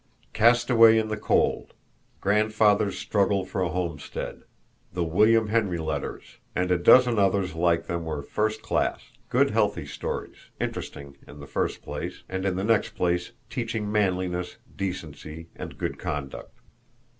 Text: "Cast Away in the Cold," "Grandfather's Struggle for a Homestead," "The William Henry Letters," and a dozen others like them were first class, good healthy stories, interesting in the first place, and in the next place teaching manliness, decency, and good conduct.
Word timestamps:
"Cast 0.33 0.71
Away 0.71 0.97
in 0.97 1.09
the 1.09 1.15
Cold," 1.15 1.75
"Grandfather's 2.21 2.97
Struggle 2.97 3.45
for 3.45 3.61
a 3.61 3.69
Homestead," 3.69 4.41
"The 4.93 5.03
William 5.03 5.49
Henry 5.49 5.77
Letters," 5.77 6.23
and 6.55 6.71
a 6.71 6.77
dozen 6.79 7.19
others 7.19 7.53
like 7.53 7.85
them 7.85 8.03
were 8.05 8.23
first 8.23 8.63
class, 8.63 9.11
good 9.29 9.51
healthy 9.51 9.85
stories, 9.85 10.49
interesting 10.59 11.17
in 11.27 11.39
the 11.39 11.45
first 11.45 11.83
place, 11.83 12.23
and 12.27 12.45
in 12.47 12.55
the 12.55 12.63
next 12.63 12.95
place 12.95 13.33
teaching 13.47 13.91
manliness, 13.91 14.57
decency, 14.75 15.49
and 15.55 15.77
good 15.77 15.99
conduct. 15.99 16.57